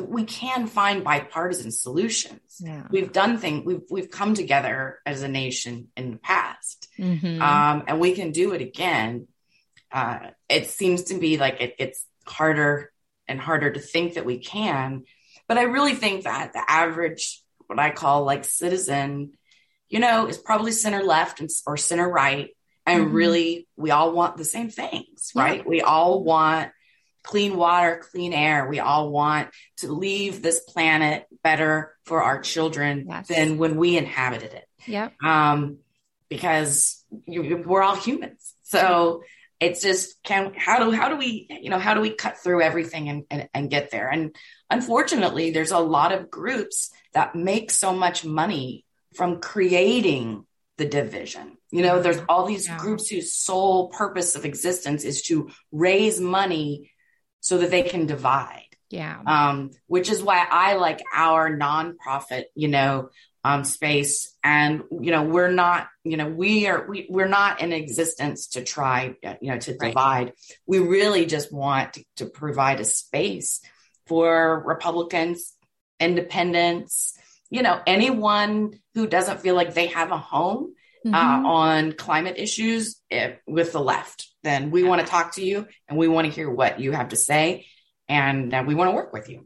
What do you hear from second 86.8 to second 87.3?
you have to